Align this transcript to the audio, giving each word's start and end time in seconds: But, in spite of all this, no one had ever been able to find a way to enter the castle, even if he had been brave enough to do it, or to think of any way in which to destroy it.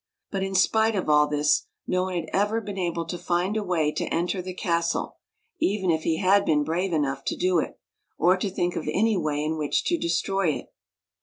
But, 0.31 0.41
in 0.41 0.55
spite 0.55 0.95
of 0.95 1.09
all 1.11 1.27
this, 1.27 1.67
no 1.85 2.01
one 2.05 2.15
had 2.15 2.29
ever 2.33 2.59
been 2.59 2.79
able 2.79 3.05
to 3.05 3.19
find 3.19 3.55
a 3.55 3.61
way 3.63 3.91
to 3.91 4.07
enter 4.11 4.41
the 4.41 4.51
castle, 4.55 5.17
even 5.59 5.91
if 5.91 6.01
he 6.01 6.17
had 6.17 6.43
been 6.43 6.63
brave 6.63 6.91
enough 6.91 7.23
to 7.25 7.37
do 7.37 7.59
it, 7.59 7.79
or 8.17 8.35
to 8.35 8.49
think 8.49 8.75
of 8.75 8.87
any 8.91 9.15
way 9.15 9.43
in 9.43 9.59
which 9.59 9.83
to 9.83 9.99
destroy 9.99 10.53
it. 10.53 10.73